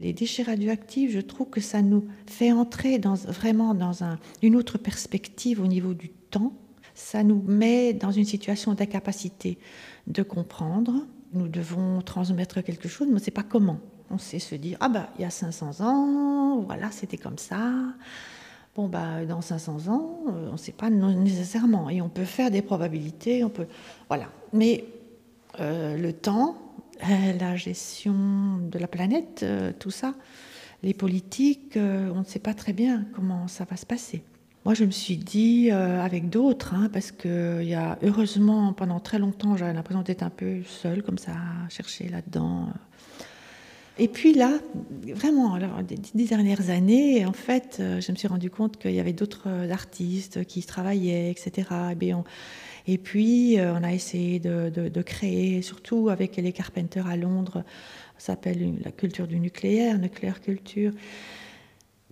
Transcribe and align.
Les 0.00 0.14
déchets 0.14 0.44
radioactifs, 0.44 1.10
je 1.10 1.20
trouve 1.20 1.50
que 1.50 1.60
ça 1.60 1.82
nous 1.82 2.06
fait 2.26 2.52
entrer 2.52 2.98
dans, 2.98 3.14
vraiment 3.14 3.74
dans 3.74 3.92
une 4.42 4.56
autre 4.56 4.78
perspective 4.78 5.60
au 5.60 5.66
niveau 5.66 5.92
du 5.92 6.08
temps. 6.08 6.54
Ça 6.94 7.22
nous 7.22 7.42
met 7.42 7.92
dans 7.92 8.10
une 8.10 8.24
situation 8.24 8.72
d'incapacité 8.72 9.58
de 10.06 10.22
comprendre. 10.22 11.06
Nous 11.34 11.48
devons 11.48 12.00
transmettre 12.00 12.62
quelque 12.62 12.88
chose, 12.88 13.08
mais 13.08 13.12
on 13.12 13.16
ne 13.16 13.20
sait 13.20 13.30
pas 13.30 13.42
comment. 13.42 13.78
On 14.10 14.16
sait 14.18 14.38
se 14.38 14.54
dire, 14.54 14.78
ah 14.80 14.88
bah, 14.88 15.10
il 15.18 15.22
y 15.22 15.24
a 15.24 15.30
500 15.30 15.82
ans, 15.82 16.60
voilà, 16.60 16.90
c'était 16.90 17.18
comme 17.18 17.38
ça. 17.38 17.70
Bon, 18.74 18.88
bah, 18.88 19.24
dans 19.26 19.42
500 19.42 19.88
ans, 19.88 20.20
euh, 20.28 20.48
on 20.48 20.52
ne 20.52 20.56
sait 20.56 20.72
pas 20.72 20.90
nécessairement. 20.90 21.90
Et 21.90 22.00
on 22.00 22.08
peut 22.08 22.24
faire 22.24 22.50
des 22.50 22.62
probabilités, 22.62 23.44
on 23.44 23.50
peut. 23.50 23.66
Voilà. 24.08 24.30
Mais 24.52 24.84
euh, 25.60 25.96
le 25.96 26.12
temps, 26.12 26.56
la 27.38 27.56
gestion 27.56 28.58
de 28.70 28.78
la 28.78 28.88
planète, 28.88 29.40
euh, 29.42 29.72
tout 29.78 29.90
ça, 29.90 30.14
les 30.82 30.94
politiques, 30.94 31.76
euh, 31.76 32.10
on 32.14 32.20
ne 32.20 32.24
sait 32.24 32.38
pas 32.38 32.54
très 32.54 32.72
bien 32.72 33.06
comment 33.14 33.48
ça 33.48 33.64
va 33.64 33.76
se 33.76 33.86
passer. 33.86 34.22
Moi, 34.64 34.74
je 34.74 34.84
me 34.84 34.90
suis 34.90 35.16
dit, 35.16 35.70
avec 35.70 36.28
d'autres, 36.28 36.74
hein, 36.74 36.90
parce 36.92 37.12
que 37.12 37.62
y 37.62 37.72
a, 37.72 37.98
heureusement, 38.02 38.74
pendant 38.74 39.00
très 39.00 39.18
longtemps, 39.18 39.56
j'avais 39.56 39.72
l'impression 39.72 40.02
d'être 40.02 40.22
un 40.22 40.28
peu 40.28 40.62
seule, 40.66 41.02
comme 41.02 41.16
ça, 41.16 41.32
à 41.32 41.68
chercher 41.70 42.10
là-dedans. 42.10 42.68
Et 43.98 44.06
puis 44.06 44.34
là, 44.34 44.58
vraiment, 45.14 45.54
alors, 45.54 45.82
des 45.82 45.96
dix 45.96 46.28
dernières 46.28 46.68
années, 46.68 47.24
en 47.24 47.32
fait, 47.32 47.76
je 47.78 48.12
me 48.12 48.16
suis 48.18 48.28
rendu 48.28 48.50
compte 48.50 48.76
qu'il 48.76 48.92
y 48.92 49.00
avait 49.00 49.14
d'autres 49.14 49.48
artistes 49.70 50.44
qui 50.44 50.62
travaillaient, 50.62 51.30
etc. 51.30 51.66
Et 51.92 51.94
bien, 51.94 52.18
on, 52.18 52.24
et 52.86 52.98
puis, 52.98 53.58
euh, 53.58 53.74
on 53.74 53.82
a 53.82 53.92
essayé 53.92 54.38
de, 54.38 55.02
créer, 55.02 55.62
surtout 55.62 56.08
avec 56.08 56.36
les 56.36 56.52
Carpenters 56.52 57.06
à 57.06 57.16
Londres, 57.16 57.64
ça 58.18 58.34
s'appelle 58.34 58.74
la 58.84 58.90
culture 58.90 59.26
du 59.26 59.40
nucléaire, 59.40 59.98
nucléaire 59.98 60.40
culture, 60.40 60.92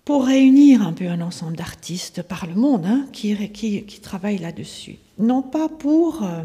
pour 0.05 0.25
réunir 0.25 0.83
un 0.83 0.93
peu 0.93 1.07
un 1.09 1.21
ensemble 1.21 1.57
d'artistes 1.57 2.23
par 2.23 2.47
le 2.47 2.55
monde 2.55 2.87
hein, 2.87 3.07
qui, 3.13 4.01
travaillent 4.01 4.39
là-dessus. 4.39 4.97
Non 5.19 5.43
pas 5.43 5.69
pour, 5.69 6.23
euh, 6.23 6.45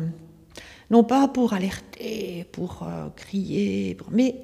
non 0.90 1.04
pas 1.04 1.28
pour 1.30 1.54
alerter, 1.54 2.46
pour 2.52 2.84
euh, 2.84 3.08
crier, 3.16 3.96
mais 4.12 4.36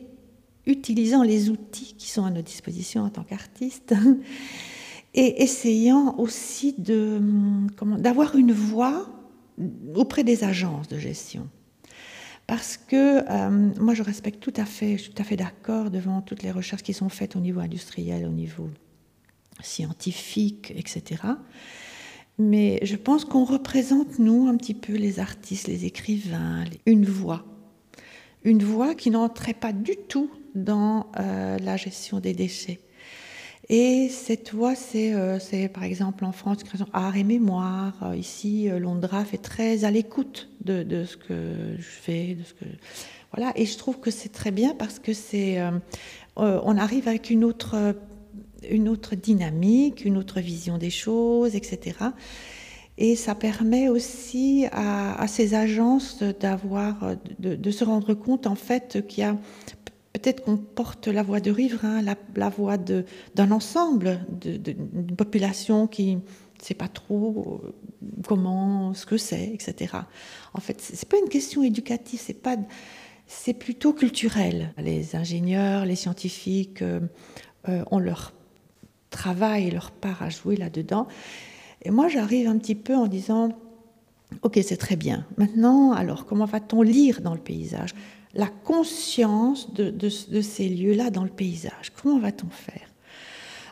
utilisant 0.66 1.23
les 1.23 1.49
outils 1.49 1.95
qui 1.97 2.08
sont 2.08 2.23
à 2.23 2.30
notre 2.30 2.47
disposition 2.47 3.03
en 3.03 3.09
tant 3.09 3.23
qu'artistes 3.23 3.93
et 5.14 5.41
essayant 5.41 6.16
aussi 6.17 6.75
d'avoir 6.77 8.36
une 8.36 8.53
voix 8.53 9.19
auprès 9.95 10.23
des 10.23 10.43
agences 10.43 10.88
de 10.88 10.97
gestion. 10.97 11.47
Parce 12.47 12.77
que 12.77 13.23
euh, 13.29 13.71
moi, 13.79 13.93
je 13.93 14.02
respecte 14.02 14.39
tout 14.39 14.53
à 14.55 14.65
fait, 14.65 14.97
je 14.97 15.03
suis 15.03 15.13
tout 15.13 15.21
à 15.21 15.25
fait 15.25 15.35
d'accord 15.35 15.91
devant 15.91 16.21
toutes 16.21 16.41
les 16.41 16.52
recherches 16.52 16.81
qui 16.81 16.93
sont 16.93 17.09
faites 17.09 17.35
au 17.35 17.39
niveau 17.39 17.59
industriel, 17.59 18.25
au 18.25 18.31
niveau 18.31 18.69
scientifique, 19.61 20.73
etc. 20.75 21.21
Mais 22.39 22.80
je 22.81 22.95
pense 22.95 23.25
qu'on 23.25 23.43
représente, 23.43 24.17
nous, 24.17 24.47
un 24.47 24.55
petit 24.55 24.73
peu 24.73 24.93
les 24.93 25.19
artistes, 25.19 25.67
les 25.67 25.85
écrivains, 25.85 26.63
une 26.85 27.05
voix. 27.05 27.45
Une 28.43 28.63
voix 28.63 28.95
qui 28.95 29.11
n'entrait 29.11 29.53
pas 29.53 29.73
du 29.73 29.97
tout 30.07 30.31
dans 30.55 31.07
euh, 31.19 31.57
la 31.59 31.77
gestion 31.77 32.19
des 32.19 32.33
déchets. 32.33 32.80
Et 33.67 34.09
cette 34.09 34.53
voix, 34.53 34.73
euh, 34.95 35.38
c'est 35.39 35.67
par 35.67 35.83
exemple 35.83 36.25
en 36.25 36.31
France, 36.31 36.59
Art 36.93 37.17
et 37.17 37.23
Mémoire. 37.23 37.93
Euh, 38.03 38.15
ici, 38.15 38.69
euh, 38.69 38.79
Londra 38.79 39.25
fait 39.25 39.38
très 39.38 39.83
à 39.83 39.91
l'écoute 39.91 40.49
de, 40.63 40.81
de, 40.83 41.03
ce 41.03 41.17
que 41.17 41.75
je 41.77 41.83
fais, 41.83 42.35
de 42.35 42.43
ce 42.43 42.53
que 42.53 42.65
voilà. 43.33 43.52
Et 43.55 43.65
je 43.65 43.77
trouve 43.77 43.99
que 43.99 44.09
c'est 44.09 44.30
très 44.30 44.49
bien 44.52 44.73
parce 44.73 44.97
que 44.97 45.13
c'est, 45.13 45.59
on 46.35 46.77
arrive 46.77 47.07
avec 47.07 47.30
une 47.30 47.43
autre, 47.43 47.95
une 48.67 48.89
autre 48.89 49.15
dynamique, 49.15 50.03
une 50.03 50.17
autre 50.17 50.39
vision 50.39 50.80
des 50.80 50.89
choses, 50.89 51.55
etc. 51.55 51.95
Et 52.97 53.15
ça 53.15 53.35
permet 53.35 53.87
aussi 53.87 54.65
à, 54.71 55.21
à 55.21 55.27
ces 55.27 55.53
agences 55.53 56.23
d'avoir, 56.39 57.15
de, 57.37 57.55
de, 57.55 57.71
se 57.71 57.83
rendre 57.83 58.15
compte 58.15 58.48
en 58.48 58.55
fait 58.55 59.05
qu'il 59.08 59.23
y 59.23 59.27
a 59.27 59.37
peut-être 60.21 60.43
qu'on 60.43 60.57
porte 60.57 61.07
la 61.07 61.23
voix 61.23 61.39
de 61.39 61.52
riverain, 61.52 62.02
la, 62.02 62.49
voix 62.49 62.77
d'un 62.77 63.52
ensemble, 63.52 64.19
d'une 64.30 65.15
population 65.15 65.87
qui 65.87 66.15
ne 66.15 66.21
sait 66.61 66.73
pas 66.73 66.87
trop 66.87 67.61
euh, 67.63 67.73
comment, 68.27 68.93
ce 68.93 69.05
que 69.05 69.17
c'est, 69.17 69.52
etc. 69.53 69.95
En 70.53 70.59
fait, 70.59 70.81
ce 70.81 70.93
n'est 70.93 71.09
pas 71.09 71.17
une 71.17 71.30
question 71.30 71.63
éducative, 71.63 72.19
c'est 72.21 72.41
pas, 72.41 72.57
c'est 73.27 73.53
plutôt 73.53 73.93
culturel. 73.93 74.73
Les 74.77 75.15
ingénieurs, 75.15 75.85
les 75.85 75.95
scientifiques 75.95 76.81
euh, 76.81 76.99
euh, 77.69 77.83
ont 77.91 77.99
leur 77.99 78.33
travail, 79.09 79.71
leur 79.71 79.91
part 79.91 80.21
à 80.21 80.30
jouer 80.30 80.55
là-dedans. 80.55 81.07
Et 81.83 81.91
moi, 81.91 82.09
j'arrive 82.09 82.47
un 82.47 82.57
petit 82.57 82.75
peu 82.75 82.95
en 82.95 83.07
disant, 83.07 83.57
ok, 84.41 84.59
c'est 84.63 84.77
très 84.77 84.95
bien. 84.95 85.25
Maintenant, 85.37 85.93
alors, 85.93 86.25
comment 86.25 86.45
va-t-on 86.45 86.81
lire 86.81 87.21
dans 87.21 87.33
le 87.33 87.39
paysage? 87.39 87.95
La 88.34 88.48
conscience 88.48 89.73
de, 89.73 90.10
ces 90.10 90.70
lieux-là 90.70 91.10
dans 91.10 91.23
le 91.23 91.30
paysage. 91.30 91.92
Comment 92.02 92.20
va-t-on 92.20 92.50
faire? 92.50 92.88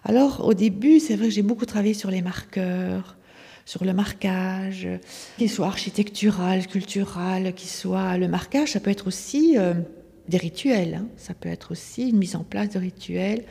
Alors 0.04 0.46
au 0.46 0.54
début, 0.54 1.00
c'est 1.00 1.16
vrai 1.16 1.28
que 1.28 1.34
j'ai 1.34 1.42
beaucoup 1.42 1.66
travaillé 1.66 1.94
sur 1.94 2.10
les 2.10 2.22
marqueurs, 2.22 3.18
sur 3.66 3.84
le 3.84 3.94
marquage, 3.94 4.88
qu'il 5.38 5.50
soit 5.50 5.68
architectural, 5.68 6.68
cultural, 6.68 7.54
qu'il 7.54 7.70
soit 7.70 8.18
le 8.18 8.28
marquage, 8.28 8.72
ça 8.72 8.80
peut 8.80 8.90
être 8.90 9.08
aussi 9.08 9.58
euh, 9.58 9.74
des 10.30 10.38
rituels, 10.38 11.02
hein. 11.02 11.08
ça 11.18 11.34
peut 11.34 11.50
être 11.50 11.72
aussi 11.72 12.10
une 12.10 12.18
mise 12.18 12.36
en 12.36 12.44
place 12.44 12.70
de 12.70 12.80
rituels. 12.80 13.44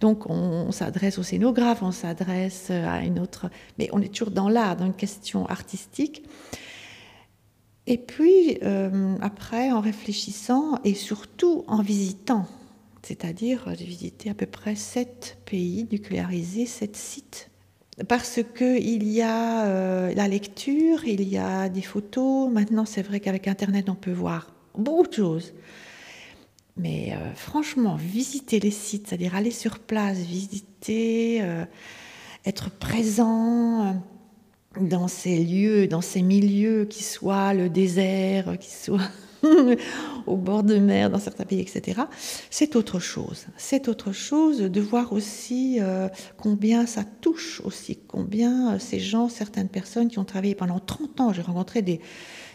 Donc 0.00 0.30
on, 0.30 0.70
s'adresse 0.70 1.18
au 1.18 1.24
scénographe, 1.24 1.82
on 1.82 1.90
s'adresse 1.90 2.70
à 2.70 3.00
une 3.00 3.18
autre, 3.18 3.50
mais 3.78 3.88
on 3.92 4.00
est 4.00 4.14
toujours 4.14 4.30
dans 4.30 4.48
l'art, 4.48 4.76
dans 4.76 4.86
une 4.86 4.94
question 4.94 5.44
artistique. 5.46 6.22
Et 7.90 7.96
puis, 7.96 8.58
euh, 8.62 9.16
après, 9.22 9.72
en 9.72 9.80
réfléchissant 9.80 10.78
et 10.84 10.92
surtout 10.92 11.64
en 11.68 11.80
visitant, 11.80 12.44
c'est-à-dire 13.02 13.64
j'ai 13.78 13.86
visité 13.86 14.28
à 14.28 14.34
peu 14.34 14.44
près 14.44 14.74
sept 14.74 15.38
pays 15.46 15.88
nucléarisés, 15.90 16.66
sept 16.66 16.96
sites, 16.96 17.48
parce 18.06 18.40
qu'il 18.54 19.08
y 19.10 19.22
a 19.22 19.64
euh, 19.64 20.14
la 20.14 20.28
lecture, 20.28 21.06
il 21.06 21.26
y 21.26 21.38
a 21.38 21.70
des 21.70 21.80
photos. 21.80 22.52
Maintenant, 22.52 22.84
c'est 22.84 23.00
vrai 23.00 23.20
qu'avec 23.20 23.48
Internet, 23.48 23.88
on 23.88 23.94
peut 23.94 24.12
voir 24.12 24.52
beaucoup 24.76 25.08
de 25.08 25.14
choses. 25.14 25.54
Mais 26.76 27.14
euh, 27.14 27.32
franchement, 27.36 27.96
visiter 27.96 28.60
les 28.60 28.70
sites, 28.70 29.06
c'est-à-dire 29.08 29.34
aller 29.34 29.50
sur 29.50 29.78
place, 29.78 30.18
visiter, 30.18 31.42
être 32.44 32.70
présent 32.70 33.98
dans 34.80 35.08
ces 35.08 35.38
lieux, 35.38 35.86
dans 35.86 36.00
ces 36.00 36.22
milieux, 36.22 36.84
qui 36.84 37.02
soient 37.02 37.54
le 37.54 37.68
désert, 37.68 38.58
qui 38.58 38.70
soient 38.70 39.10
au 40.26 40.36
bord 40.36 40.62
de 40.62 40.78
mer 40.78 41.10
dans 41.10 41.18
certains 41.18 41.44
pays, 41.44 41.60
etc., 41.60 42.02
c'est 42.50 42.76
autre 42.76 42.98
chose. 42.98 43.46
C'est 43.56 43.88
autre 43.88 44.12
chose 44.12 44.58
de 44.58 44.80
voir 44.80 45.12
aussi 45.12 45.78
euh, 45.80 46.08
combien 46.36 46.86
ça 46.86 47.04
touche 47.04 47.60
aussi, 47.64 47.98
combien 48.08 48.74
euh, 48.74 48.78
ces 48.78 49.00
gens, 49.00 49.28
certaines 49.28 49.68
personnes 49.68 50.08
qui 50.08 50.18
ont 50.18 50.24
travaillé 50.24 50.54
pendant 50.54 50.80
30 50.80 51.20
ans, 51.20 51.32
j'ai 51.32 51.42
rencontré 51.42 51.82
des, 51.82 52.00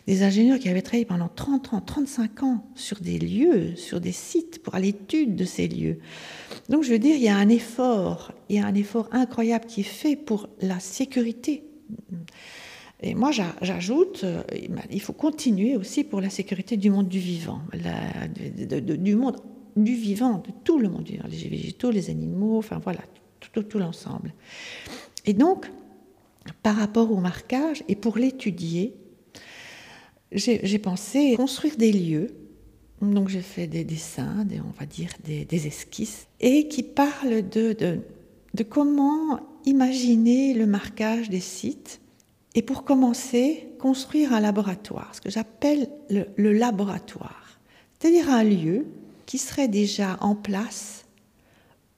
des 0.07 0.23
ingénieurs 0.23 0.59
qui 0.59 0.69
avaient 0.69 0.81
travaillé 0.81 1.05
pendant 1.05 1.29
30 1.29 1.73
ans, 1.73 1.81
35 1.81 2.43
ans 2.43 2.65
sur 2.75 2.99
des 2.99 3.17
lieux, 3.17 3.75
sur 3.75 4.01
des 4.01 4.11
sites, 4.11 4.61
pour 4.61 4.75
l'étude 4.75 5.35
de 5.35 5.45
ces 5.45 5.67
lieux. 5.67 5.99
Donc 6.69 6.83
je 6.83 6.91
veux 6.91 6.99
dire, 6.99 7.15
il 7.15 7.23
y 7.23 7.29
a 7.29 7.37
un 7.37 7.49
effort, 7.49 8.33
il 8.49 8.57
y 8.57 8.59
a 8.59 8.65
un 8.65 8.75
effort 8.75 9.07
incroyable 9.11 9.65
qui 9.65 9.81
est 9.81 9.83
fait 9.83 10.15
pour 10.15 10.49
la 10.61 10.79
sécurité 10.79 11.63
et 13.03 13.15
moi, 13.15 13.31
j'ajoute, 13.31 14.23
euh, 14.23 14.43
il 14.89 15.01
faut 15.01 15.11
continuer 15.11 15.75
aussi 15.75 16.05
pour 16.05 16.21
la 16.21 16.29
sécurité 16.29 16.77
du 16.77 16.89
monde 16.89 17.09
du 17.09 17.19
vivant, 17.19 17.61
du 18.79 19.15
monde 19.17 19.41
du 19.75 19.93
vivant, 19.93 20.37
de 20.37 20.51
tout 20.63 20.79
le 20.79 20.87
monde 20.87 21.09
les 21.09 21.49
végétaux, 21.49 21.91
les 21.91 22.09
animaux, 22.09 22.57
enfin 22.57 22.79
voilà, 22.81 23.01
tout, 23.39 23.77
l'ensemble. 23.77 24.33
Et 25.25 25.33
donc, 25.33 25.69
par 26.61 26.77
rapport 26.77 27.11
au 27.11 27.17
marquage, 27.17 27.83
et 27.89 27.97
pour 27.97 28.17
l'étudier, 28.17 28.95
j'ai 30.31 30.79
pensé 30.79 31.35
construire 31.35 31.75
des 31.75 31.91
lieux. 31.91 32.27
Donc 33.01 33.27
j'ai 33.27 33.41
fait 33.41 33.67
des 33.67 33.83
dessins, 33.83 34.45
des, 34.45 34.61
on 34.61 34.71
va 34.79 34.85
dire 34.85 35.09
des, 35.25 35.67
esquisses, 35.67 36.27
et 36.39 36.69
qui 36.69 36.83
parlent 36.83 37.41
de 37.49 38.63
comment 38.69 39.41
imaginer 39.65 40.53
le 40.53 40.65
marquage 40.65 41.29
des 41.29 41.39
sites 41.39 42.01
et 42.55 42.61
pour 42.61 42.83
commencer, 42.83 43.67
construire 43.79 44.33
un 44.33 44.39
laboratoire, 44.39 45.13
ce 45.13 45.21
que 45.21 45.29
j'appelle 45.29 45.89
le, 46.09 46.53
laboratoire, 46.53 47.59
c'est-à-dire 47.99 48.29
un 48.29 48.43
lieu 48.43 48.85
qui 49.25 49.37
serait 49.37 49.67
déjà 49.67 50.17
en 50.21 50.35
place 50.35 51.05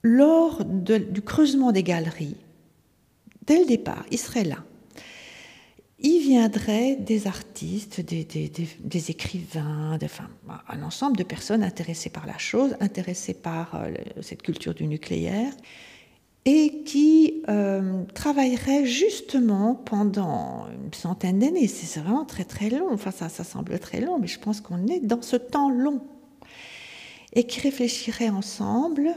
lors 0.03 0.63
du 0.63 1.21
creusement 1.21 1.71
des 1.71 1.83
galeries. 1.83 2.37
Dès 3.45 3.59
le 3.59 3.65
départ, 3.65 4.05
il 4.11 4.19
serait 4.19 4.43
là. 4.43 4.63
y 5.99 6.19
viendraient 6.19 6.95
des 6.95 7.27
artistes, 7.27 8.01
des, 8.01 9.11
écrivains, 9.11 9.97
enfin, 10.01 10.29
un 10.69 10.83
ensemble 10.83 11.17
de 11.17 11.23
personnes 11.23 11.63
intéressées 11.63 12.09
par 12.11 12.27
la 12.27 12.37
chose, 12.37 12.77
intéressées 12.79 13.33
par 13.33 13.75
euh, 13.75 13.93
cette 14.21 14.41
culture 14.41 14.73
du 14.73 14.87
nucléaire, 14.87 15.51
et 16.45 16.83
qui 16.83 17.41
euh, 17.49 18.03
travailleraient 18.13 18.85
justement 18.85 19.73
pendant 19.73 20.67
une 20.67 20.93
centaine 20.93 21.39
d'années. 21.39 21.67
C'est 21.67 21.99
vraiment 21.99 22.25
très 22.25 22.45
très 22.45 22.69
long, 22.69 22.89
enfin 22.91 23.11
ça, 23.11 23.29
semble 23.29 23.79
très 23.79 23.99
long, 23.99 24.19
mais 24.19 24.27
je 24.27 24.39
pense 24.39 24.61
qu'on 24.61 24.87
est 24.87 24.99
dans 24.99 25.21
ce 25.21 25.35
temps 25.35 25.69
long. 25.69 26.01
Et 27.33 27.45
qui 27.45 27.59
réfléchiraient 27.59 28.29
ensemble, 28.29 29.15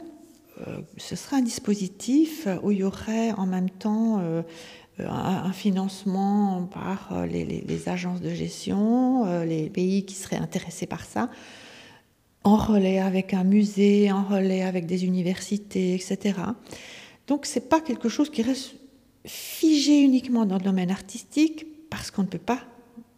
euh, 0.66 0.80
ce 0.96 1.16
serait 1.16 1.36
un 1.36 1.42
dispositif 1.42 2.48
où 2.62 2.72
il 2.72 2.78
y 2.78 2.84
aurait 2.84 3.32
en 3.32 3.46
même 3.46 3.70
temps 3.70 4.20
un 5.06 5.52
financement 5.52 6.68
par 6.72 7.10
euh, 7.12 7.26
les, 7.26 7.88
agences 7.88 8.20
de 8.20 8.30
gestion, 8.30 9.26
euh, 9.26 9.44
les 9.44 9.68
pays 9.68 10.04
qui 10.04 10.14
seraient 10.14 10.36
intéressés 10.36 10.86
par 10.86 11.04
ça, 11.04 11.30
en 12.44 12.56
relais 12.56 12.98
avec 12.98 13.34
un 13.34 13.44
musée, 13.44 14.10
en 14.10 14.24
relais 14.24 14.62
avec 14.62 14.86
des 14.86 15.04
universités, 15.04 15.94
etc. 15.94 16.40
Donc 17.28 17.46
ce 17.46 17.58
n'est 17.58 17.64
pas 17.66 17.80
quelque 17.80 18.08
chose 18.08 18.30
qui 18.30 18.42
reste 18.42 18.74
figé 19.24 20.00
uniquement 20.00 20.46
dans 20.46 20.56
le 20.56 20.64
domaine 20.64 20.90
artistique, 20.90 21.66
parce 21.90 22.10
qu'on 22.10 22.22
ne 22.22 22.28
peut 22.28 22.38
pas 22.38 22.64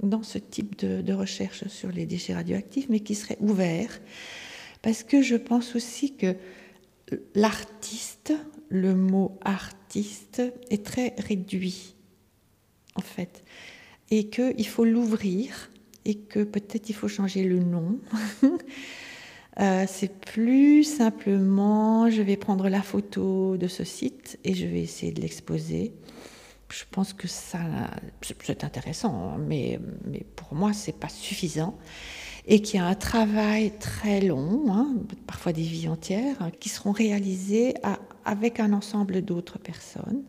dans 0.03 0.23
ce 0.23 0.39
type 0.39 0.79
de, 0.79 1.01
de, 1.01 1.13
recherche 1.13 1.67
sur 1.69 1.91
les 1.91 2.07
déchets 2.07 2.35
radioactifs, 2.35 2.89
mais 2.89 3.01
qui 3.01 3.15
serait 3.15 3.39
ouvert, 3.41 4.01
parce 4.83 5.03
que 5.03 5.23
je 5.23 5.37
pense 5.37 5.77
aussi 5.77 6.15
que 6.17 6.37
l'artiste, 7.35 8.33
le 8.69 8.95
mot 8.95 9.39
artiste 9.43 10.43
est 10.71 10.85
très 10.85 11.15
réduit, 11.19 11.95
en 12.97 13.03
fait, 13.03 13.45
et 14.11 14.29
qu'il 14.29 14.67
faut 14.67 14.85
l'ouvrir, 14.85 15.71
et 16.05 16.17
que 16.17 16.43
peut-être 16.43 16.89
il 16.89 16.95
faut 16.95 17.09
changer 17.09 17.45
le 17.45 17.59
nom. 17.59 18.01
Euh, 19.59 19.85
c'est 19.89 20.15
plus 20.21 20.85
simplement, 20.85 22.09
je 22.09 22.23
vais 22.23 22.37
prendre 22.37 22.69
la 22.69 22.83
photo 22.83 23.57
de 23.57 23.67
ce 23.67 23.83
site 23.83 24.39
et 24.45 24.55
je 24.55 24.67
vais 24.67 24.81
essayer 24.81 25.13
de 25.13 25.21
l'exposer. 25.21 25.93
Je 26.69 26.85
pense 26.89 27.13
que 27.13 27.27
ça, 27.27 27.59
c'est 28.23 28.63
intéressant, 28.63 29.37
mais, 29.39 29.81
mais 30.07 30.25
pour 30.37 30.55
moi, 30.55 30.73
c'est 30.73 30.97
pas 30.97 31.09
suffisant 31.09 31.77
et 32.47 32.63
qui 32.63 32.79
a 32.79 32.85
un 32.87 32.95
travail 32.95 33.73
très 33.79 34.21
long, 34.21 34.65
hein, 34.73 34.95
parfois 35.27 35.53
des 35.53 35.63
vies 35.63 35.89
entières, 35.89 36.51
qui 36.59 36.69
seront 36.69 36.93
réalisés 36.93 37.75
avec 38.25 38.61
un 38.61 38.73
ensemble 38.73 39.23
d'autres 39.23 39.59
personnes, 39.59 40.23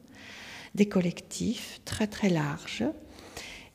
des 0.75 0.87
collectifs 0.87 1.81
très 1.85 2.07
très 2.07 2.29
larges, 2.29 2.83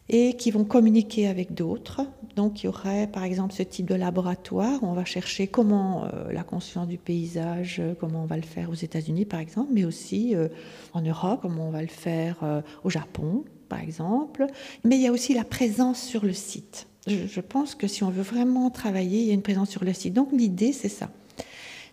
et 0.09 0.35
qui 0.35 0.51
vont 0.51 0.65
communiquer 0.65 1.27
avec 1.27 1.55
d'autres. 1.55 2.03
Donc 2.37 2.63
il 2.63 2.67
y 2.67 2.69
aurait 2.69 3.07
par 3.07 3.25
exemple 3.25 3.55
ce 3.55 3.63
type 3.63 3.87
de 3.87 3.95
laboratoire 3.95 4.83
où 4.83 4.87
on 4.87 4.93
va 4.93 5.05
chercher 5.05 5.47
comment 5.47 6.05
euh, 6.05 6.33
la 6.33 6.43
conscience 6.43 6.87
du 6.87 6.99
paysage, 6.99 7.83
comment 7.99 8.23
on 8.23 8.27
va 8.27 8.37
le 8.37 8.43
faire 8.43 8.71
aux 8.71 8.75
États-Unis 8.75 9.25
par 9.25 9.41
exemple, 9.41 9.71
mais 9.73 9.85
aussi 9.85 10.35
euh, 10.35 10.49
en 10.93 11.01
Europe, 11.01 11.41
comment 11.43 11.69
on 11.69 11.71
va 11.71 11.83
le 11.83 11.89
faire 11.89 12.39
euh, 12.43 12.61
au 12.85 12.91
Japon 12.91 13.45
par 13.69 13.81
exemple. 13.81 14.47
Mais 14.85 14.97
il 14.97 15.03
y 15.03 15.07
a 15.07 15.13
aussi 15.13 15.35
la 15.35 15.45
présence 15.45 16.01
sur 16.01 16.25
le 16.25 16.33
site 16.33 16.87
je, 17.07 17.41
pense 17.41 17.75
que 17.75 17.87
si 17.87 18.03
on 18.03 18.11
veut 18.11 18.23
vraiment 18.23 18.71
travailler, 18.71 19.21
il 19.21 19.27
y 19.27 19.31
a 19.31 19.35
une 19.35 19.43
présence 19.43 19.71
sur 19.71 19.85
le 19.85 19.93
site. 19.93 20.13
Donc 20.13 20.31
l'idée, 20.33 20.73
c'est 20.73 20.89
ça. 20.89 21.11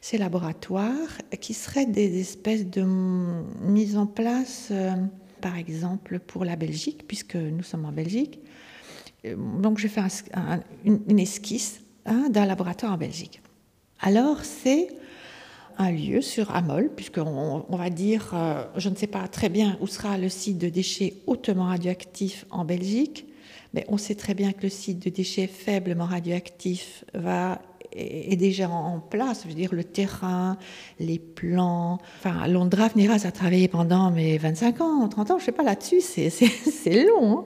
Ces 0.01 0.17
laboratoires 0.17 1.17
qui 1.39 1.53
seraient 1.53 1.85
des 1.85 2.19
espèces 2.19 2.65
de 2.65 2.83
mise 3.61 3.97
en 3.97 4.05
place, 4.05 4.69
euh, 4.71 4.91
par 5.43 5.57
exemple, 5.57 6.19
pour 6.19 6.45
la 6.45 6.55
Belgique, 6.55 7.03
puisque 7.05 7.35
nous 7.35 7.63
sommes 7.63 7.83
en 7.83 7.91
Belgique. 7.91 8.39
Euh, 9.25 9.35
donc 9.61 9.77
je 9.77 9.89
fais 9.89 10.01
une, 10.85 11.19
esquisse 11.19 11.81
hein, 12.05 12.29
d'un 12.29 12.45
laboratoire 12.45 12.93
en 12.93 12.97
Belgique. 12.97 13.41
Alors 13.99 14.39
c'est 14.45 14.87
un 15.77 15.91
lieu 15.91 16.21
sur 16.21 16.55
Amol, 16.55 16.89
puisqu'on 16.95 17.65
on 17.67 17.75
va 17.75 17.89
dire, 17.89 18.31
euh, 18.33 18.63
je 18.77 18.87
ne 18.87 18.95
sais 18.95 19.07
pas 19.07 19.27
très 19.27 19.49
bien 19.49 19.77
où 19.81 19.87
sera 19.87 20.17
le 20.17 20.29
site 20.29 20.59
de 20.59 20.69
déchets 20.69 21.15
hautement 21.27 21.65
radioactifs 21.65 22.45
en 22.49 22.63
Belgique, 22.63 23.25
mais 23.73 23.83
on 23.89 23.97
sait 23.97 24.15
très 24.15 24.35
bien 24.35 24.53
que 24.53 24.63
le 24.63 24.69
site 24.69 24.99
de 24.99 25.09
déchets 25.09 25.47
faiblement 25.47 26.05
radioactifs 26.05 27.03
va 27.13 27.61
est 27.95 28.35
déjà 28.35 28.69
en 28.69 28.99
place, 28.99 29.41
je 29.43 29.49
veux 29.49 29.53
dire 29.53 29.73
le 29.73 29.83
terrain, 29.83 30.57
les 30.99 31.19
plans. 31.19 31.99
Enfin, 32.19 32.47
Londra 32.47 32.89
Niras 32.95 33.23
a 33.25 33.31
travaillé 33.31 33.67
pendant 33.67 34.11
mes 34.11 34.37
25 34.37 34.81
ans, 34.81 35.07
30 35.07 35.31
ans, 35.31 35.39
je 35.39 35.45
sais 35.45 35.51
pas 35.51 35.63
là-dessus, 35.63 36.01
c'est 36.01 37.03
long. 37.05 37.39
Hein. 37.39 37.43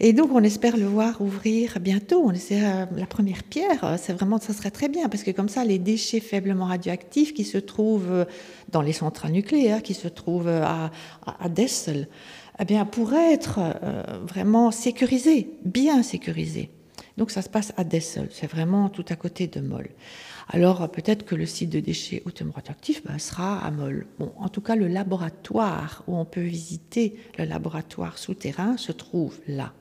et 0.00 0.12
donc, 0.12 0.30
on 0.32 0.42
espère 0.42 0.76
le 0.76 0.86
voir 0.86 1.20
ouvrir 1.20 1.78
bientôt. 1.80 2.22
On 2.24 2.32
essaie 2.32 2.60
la 2.60 3.06
première 3.06 3.42
pierre. 3.42 3.96
C'est 3.98 4.12
vraiment, 4.12 4.38
ça 4.38 4.52
serait 4.52 4.70
très 4.70 4.88
bien 4.88 5.08
parce 5.08 5.22
que 5.22 5.30
comme 5.30 5.48
ça, 5.48 5.64
les 5.64 5.78
déchets 5.78 6.20
faiblement 6.20 6.66
radioactifs 6.66 7.34
qui 7.34 7.44
se 7.44 7.58
trouvent 7.58 8.26
dans 8.70 8.82
les 8.82 8.92
centrales 8.92 9.32
nucléaires, 9.32 9.82
qui 9.82 9.94
se 9.94 10.08
trouvent 10.08 10.48
à, 10.48 10.90
à, 11.26 11.48
Dessel, 11.48 12.08
eh 12.58 12.64
bien, 12.64 12.84
pourrait 12.84 13.32
être 13.32 13.58
euh, 13.60 14.02
vraiment 14.26 14.70
sécurisé, 14.70 15.50
bien 15.64 16.02
sécurisé. 16.02 16.70
Donc 17.16 17.30
ça 17.30 17.42
se 17.42 17.48
passe 17.48 17.72
à 17.76 17.84
Dessel, 17.84 18.28
c'est 18.30 18.46
vraiment 18.46 18.88
tout 18.88 19.04
à 19.08 19.16
côté 19.16 19.46
de 19.46 19.60
Moll. 19.60 19.90
Alors 20.48 20.90
peut-être 20.90 21.24
que 21.24 21.34
le 21.34 21.46
site 21.46 21.70
de 21.70 21.80
déchets 21.80 22.22
hautement 22.24 22.52
radioactifs 22.52 23.04
ben, 23.04 23.18
sera 23.18 23.58
à 23.58 23.70
Moll. 23.70 24.06
Bon, 24.18 24.32
en 24.38 24.48
tout 24.48 24.60
cas, 24.60 24.76
le 24.76 24.88
laboratoire 24.88 26.04
où 26.06 26.16
on 26.16 26.24
peut 26.24 26.40
visiter 26.40 27.16
le 27.38 27.44
laboratoire 27.44 28.18
souterrain 28.18 28.76
se 28.76 28.92
trouve 28.92 29.38
là. 29.46 29.72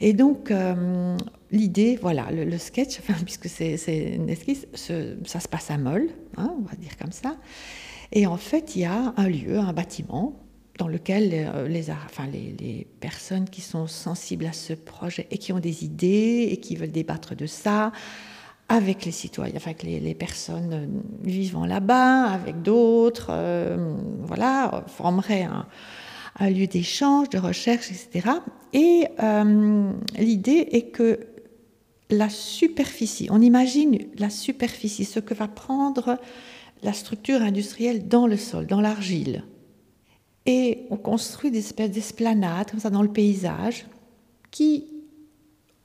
Et 0.00 0.12
donc, 0.12 0.50
euh, 0.50 1.16
l'idée, 1.50 1.98
voilà, 2.00 2.30
le, 2.30 2.58
sketch, 2.58 3.00
puisque 3.24 3.48
c'est 3.48 4.14
une 4.14 4.28
esquisse, 4.28 4.66
ça 4.74 5.40
se 5.40 5.48
passe 5.48 5.70
à 5.70 5.78
Moll, 5.78 6.08
hein, 6.36 6.54
on 6.58 6.62
va 6.62 6.76
dire 6.76 6.96
comme 6.98 7.12
ça. 7.12 7.36
Et 8.12 8.26
en 8.26 8.36
fait, 8.36 8.76
il 8.76 8.82
y 8.82 8.84
a 8.84 9.14
un 9.16 9.28
lieu, 9.28 9.58
un 9.58 9.72
bâtiment, 9.72 10.43
dans 10.78 10.88
lequel 10.88 11.30
euh, 11.32 11.68
les, 11.68 12.86
personnes 13.00 13.48
qui 13.48 13.60
sont 13.60 13.86
sensibles 13.86 14.46
à 14.46 14.52
ce 14.52 14.72
projet 14.72 15.26
et 15.30 15.38
qui 15.38 15.52
ont 15.52 15.60
des 15.60 15.84
idées 15.84 16.48
et 16.50 16.56
qui 16.56 16.76
veulent 16.76 16.90
débattre 16.90 17.36
de 17.36 17.46
ça 17.46 17.92
avec 18.68 19.04
les 19.04 19.12
citoyens, 19.12 19.54
avec 19.56 19.82
les, 19.82 20.14
personnes 20.14 20.72
euh, 20.72 20.86
vivant 21.22 21.66
là-bas, 21.66 22.24
avec 22.24 22.62
d'autres, 22.62 23.28
euh, 23.30 23.94
voilà, 24.22 24.84
formeraient 24.88 25.46
un, 26.40 26.50
lieu 26.50 26.66
d'échange, 26.66 27.28
de 27.28 27.38
recherche, 27.38 27.90
etc. 27.92 28.30
Et 28.72 29.06
l'idée 30.18 30.68
est 30.72 30.90
que 30.90 31.20
la 32.10 32.28
superficie, 32.28 33.28
on 33.30 33.40
imagine 33.40 33.98
la 34.18 34.30
superficie, 34.30 35.04
ce 35.04 35.20
que 35.20 35.32
va 35.32 35.46
prendre 35.46 36.18
la 36.82 36.92
structure 36.92 37.40
industrielle 37.40 38.08
dans 38.08 38.26
le 38.26 38.36
sol, 38.36 38.66
dans 38.66 38.80
l'argile 38.80 39.44
et 40.46 40.86
on 40.90 40.96
construit 40.96 41.50
des 41.50 41.58
espèces 41.58 41.90
d'esplanades 41.90 42.70
comme 42.70 42.80
ça 42.80 42.90
dans 42.90 43.02
le 43.02 43.12
paysage 43.12 43.86
qui 44.50 44.86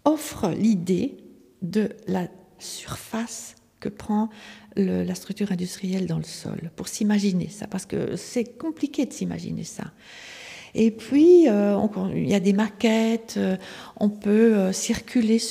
offrent 0.05 0.51
l'idée 0.51 1.17
de 1.61 1.89
la 2.07 2.27
surface 2.57 3.55
que 3.79 3.89
prend 3.89 4.29
la 4.75 5.15
structure 5.15 5.51
industrielle 5.51 6.05
dans 6.05 6.17
le 6.17 6.23
sol, 6.23 6.71
pour 6.75 6.87
s'imaginer 6.87 7.49
ça, 7.49 7.67
parce 7.67 7.85
que 7.85 8.15
c'est 8.15 8.57
compliqué 8.57 9.05
de 9.05 9.13
s'imaginer 9.13 9.63
ça. 9.63 9.85
Et 10.75 10.91
puis, 10.91 11.49
euh, 11.49 11.77
il 12.13 12.29
y 12.29 12.35
a 12.35 12.39
des 12.39 12.53
maquettes, 12.53 13.35
euh, 13.37 13.57
on 13.97 14.09
peut 14.09 14.55
euh, 14.55 14.71
circuler 14.71 15.41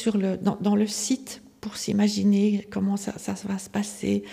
dans, 0.40 0.76
le 0.76 0.86
site 0.86 1.42
s'imaginer 1.76 2.66
comment 2.70 2.96
ça, 2.96 3.12
ça, 3.18 3.34
va 3.46 3.58
se 3.58 3.68
passer. 3.68 4.25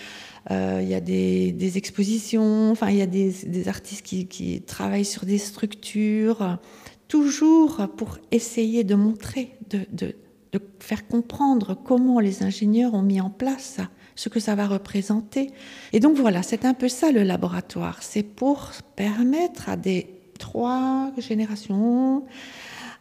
Euh, 0.50 0.80
il 0.82 0.88
y 0.88 0.94
a 0.94 1.00
des, 1.00 1.76
expositions, 1.76 2.70
enfin, 2.70 2.90
il 2.90 2.96
y 2.96 3.02
a 3.02 3.06
des, 3.06 3.68
artistes 3.68 4.04
qui, 4.04 4.62
travaillent 4.66 5.04
sur 5.04 5.24
des 5.24 5.38
structures, 5.38 6.58
toujours 7.08 7.88
pour 7.96 8.18
essayer 8.30 8.84
de 8.84 8.94
montrer, 8.94 9.56
de, 9.70 10.14
faire 10.80 11.06
comprendre 11.06 11.76
comment 11.84 12.20
les 12.20 12.42
ingénieurs 12.42 12.94
ont 12.94 13.02
mis 13.02 13.20
en 13.20 13.28
place 13.28 13.78
ce 14.14 14.30
que 14.30 14.40
ça 14.40 14.54
va 14.54 14.66
représenter. 14.66 15.50
Et 15.92 16.00
donc 16.00 16.16
voilà, 16.16 16.42
c'est 16.42 16.64
un 16.64 16.72
peu 16.72 16.88
ça 16.88 17.12
le 17.12 17.22
laboratoire. 17.22 17.98
C'est 18.00 18.22
pour 18.22 18.70
permettre 18.94 19.68
à 19.68 19.76
des 19.76 20.06
trois 20.38 21.12
générations, 21.18 22.24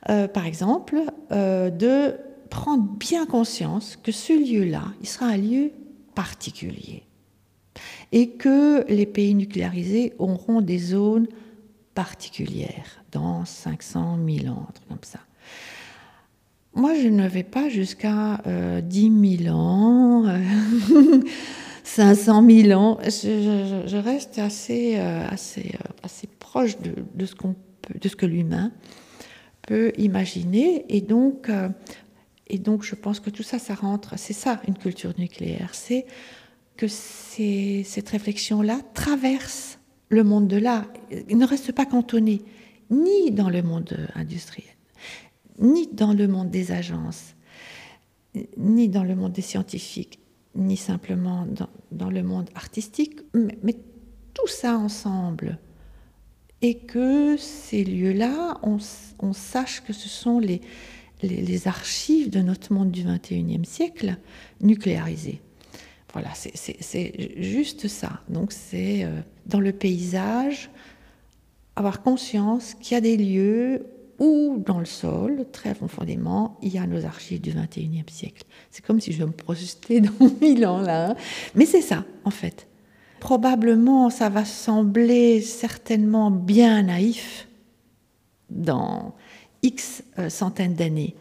euh, 0.10 0.28
par 0.28 0.46
exemple, 0.46 1.02
euh, 1.32 1.70
de 1.70 2.16
prendre 2.50 2.84
bien 2.84 3.26
conscience 3.26 3.98
que 4.02 4.12
ce 4.12 4.34
lieu-là, 4.34 4.84
il 5.02 5.08
sera 5.08 5.28
un 5.28 5.38
lieu 5.38 5.72
particulier 6.14 7.04
et 8.12 8.30
que 8.30 8.86
les 8.88 9.06
pays 9.06 9.36
nucléarisés 9.36 10.14
auront 10.20 10.62
des 10.62 10.80
zones 10.80 11.28
particulières 11.94 13.04
dans 13.12 13.46
500 13.46 14.18
000 14.26 14.54
ans, 14.54 14.68
comme 14.90 14.98
ça. 15.02 15.20
Moi, 16.74 16.94
je 16.96 17.08
ne 17.08 17.28
vais 17.28 17.44
pas 17.44 17.70
jusqu'à 17.70 18.42
10 18.46 18.48
euh, 18.48 19.38
000 19.44 19.56
ans, 19.56 20.26
500 21.84 22.46
000 22.50 22.80
ans. 22.80 22.98
Je, 23.02 23.98
reste 23.98 24.40
assez, 24.40 24.96
euh, 24.98 25.26
assez, 25.30 25.72
euh, 25.76 25.94
assez 26.04 26.28
proche 26.40 26.78
de, 26.80 27.26
ce 27.26 27.34
qu'on 27.34 27.56
de 28.02 28.10
ce 28.10 28.16
que 28.16 28.26
l'humain 28.26 28.72
peut 29.68 29.92
imaginer. 29.98 30.86
Et 30.90 31.02
donc, 31.02 31.50
euh, 31.50 31.70
et 32.48 32.60
donc, 32.60 32.84
je 32.84 32.96
pense 32.96 33.20
que 33.20 33.30
tout 33.30 33.44
ça, 33.44 33.60
ça 33.60 33.74
rentre. 33.74 34.18
C'est 34.18 34.34
ça, 34.34 34.62
une 34.68 34.78
culture 34.78 35.14
nucléaire. 35.18 35.70
C'est 35.74 36.06
que 36.78 36.88
cette 36.88 38.10
réflexion-là 38.10 38.80
traverse 38.94 39.80
le 40.10 40.24
monde 40.24 40.48
de 40.48 40.58
l'art. 40.58 40.86
Il 41.30 41.38
ne 41.38 41.46
reste 41.46 41.72
pas 41.72 41.86
cantonné 41.86 42.42
ni 42.92 43.32
dans 43.32 43.50
le 43.50 43.64
monde 43.64 43.98
industriel, 44.14 44.76
ni 45.60 45.88
dans 45.88 46.14
le 46.14 46.28
monde 46.28 46.52
des 46.52 46.72
agences, 46.72 47.36
ni 48.58 48.90
dans 48.90 49.04
le 49.04 49.16
monde 49.16 49.32
des 49.32 49.42
scientifiques, 49.42 50.20
ni 50.54 50.78
simplement 50.78 51.48
dans, 51.92 52.10
le 52.10 52.22
monde 52.22 52.50
artistique, 52.54 53.20
mais, 53.34 53.76
tout 54.34 54.48
ça 54.48 54.78
ensemble. 54.78 55.58
Et 56.62 56.78
que 56.78 57.38
ces 57.38 57.86
lieux-là, 57.86 58.60
on, 58.64 59.34
sache 59.34 59.82
que 59.82 59.94
ce 59.94 60.10
sont 60.10 60.40
les, 60.40 60.62
les, 61.22 61.68
archives 61.68 62.30
de 62.30 62.42
notre 62.42 62.74
monde 62.74 62.92
du 62.92 63.04
XXIe 63.04 63.66
siècle 63.66 64.18
nucléarisées. 64.62 65.42
Voilà, 66.14 66.30
c'est 66.34 67.42
juste 67.42 67.88
ça. 67.88 68.22
Donc 68.30 68.52
c'est 68.52 69.04
euh, 69.04 69.20
dans 69.48 69.60
le 69.60 69.74
paysage, 69.74 70.70
avoir 71.76 72.02
conscience 72.02 72.74
qu'il 72.76 72.94
y 72.94 72.98
a 72.98 73.02
des 73.02 73.18
lieux 73.18 73.86
où 74.20 74.64
dans 74.66 74.80
le 74.80 74.86
sol, 74.86 75.46
très 75.52 75.76
profondément, 75.76 76.58
il 76.62 76.74
y 76.74 76.78
a 76.78 76.88
nos 76.88 77.06
archives 77.06 77.42
du 77.42 77.52
XXIe 77.52 78.04
siècle. 78.10 78.44
C'est 78.72 78.86
comme 78.86 79.02
si 79.02 79.12
je 79.12 79.24
me 79.24 79.32
projetais 79.32 80.00
dans 80.02 80.32
mille 80.42 80.66
ans 80.66 80.82
là. 80.82 81.12
Hein. 81.12 81.16
Mais 81.54 81.66
c'est 81.66 81.82
ça, 81.82 82.06
en 82.24 82.32
fait. 82.32 82.68
Probablement, 83.20 84.10
ça 84.10 84.30
va 84.30 84.46
sembler 84.46 85.42
certainement 85.42 86.32
bien 86.32 86.84
naïf 86.84 87.48
dans 88.50 89.16
X 89.66 90.04
euh, 90.20 90.30
centaines 90.30 90.76
d'années, 90.76 91.16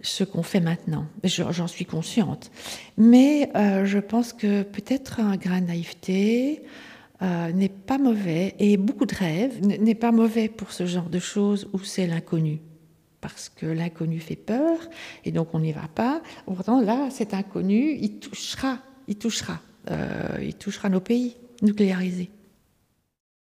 ce 0.00 0.22
qu'on 0.22 0.44
fait 0.44 0.60
maintenant. 0.60 1.06
J'en 1.24 1.66
suis 1.66 1.84
consciente. 1.84 2.50
Mais 2.96 3.50
euh, 3.56 3.84
je 3.84 3.98
pense 3.98 4.32
que 4.32 4.62
peut-être 4.62 5.20
un 5.20 5.36
grain 5.36 5.60
de 5.60 5.66
naïveté, 5.66 6.62
euh, 7.22 7.52
n'est 7.52 7.68
pas 7.68 7.98
mauvais 7.98 8.56
et 8.58 8.76
beaucoup 8.76 9.06
de 9.06 9.14
rêves 9.14 9.64
n'est 9.64 9.94
pas 9.94 10.10
mauvais 10.10 10.48
pour 10.48 10.72
ce 10.72 10.86
genre 10.86 11.08
de 11.08 11.20
choses 11.20 11.68
où 11.72 11.78
c'est 11.78 12.08
l'inconnu. 12.08 12.60
Parce 13.20 13.48
que 13.48 13.66
l'inconnu 13.66 14.18
fait 14.18 14.34
peur 14.34 14.78
et 15.24 15.30
donc 15.30 15.54
on 15.54 15.60
n'y 15.60 15.72
va 15.72 15.86
pas. 15.94 16.20
Pourtant, 16.46 16.80
là, 16.80 17.10
cet 17.10 17.32
inconnu, 17.32 17.96
il 18.00 18.18
touchera, 18.18 18.78
il 19.06 19.16
touchera, 19.16 19.60
il 20.40 20.54
touchera 20.54 20.88
nos 20.88 20.98
pays 20.98 21.36
nucléarisés. 21.62 22.32